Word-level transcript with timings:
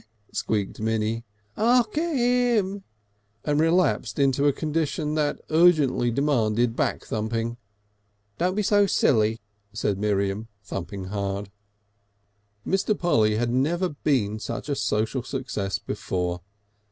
squealed 0.33 0.79
Minnie. 0.79 1.25
"Hark 1.55 1.95
at 1.95 2.15
'im!" 2.15 2.83
and 3.45 3.59
relapsed 3.59 4.17
into 4.17 4.47
a 4.47 4.51
condition 4.51 5.13
that 5.13 5.39
urgently 5.51 6.09
demanded 6.09 6.75
back 6.75 7.03
thumping. 7.03 7.57
"Don't 8.39 8.55
be 8.55 8.63
so 8.63 8.87
silly," 8.87 9.39
said 9.73 9.99
Miriam, 9.99 10.47
thumping 10.63 11.03
hard. 11.13 11.51
Mr. 12.65 12.97
Polly 12.97 13.35
had 13.37 13.51
never 13.51 13.89
been 13.89 14.39
such 14.39 14.69
a 14.69 14.75
social 14.75 15.21
success 15.21 15.77
before. 15.77 16.41